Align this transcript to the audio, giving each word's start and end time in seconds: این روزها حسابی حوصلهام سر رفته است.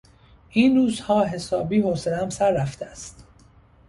این 0.49 0.75
روزها 0.75 1.23
حسابی 1.23 1.81
حوصلهام 1.81 2.29
سر 2.29 2.51
رفته 2.51 2.85
است. 2.85 3.25